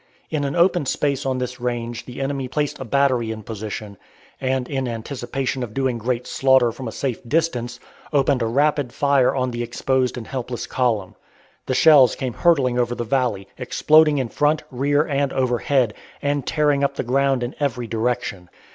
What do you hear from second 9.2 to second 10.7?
on the exposed and helpless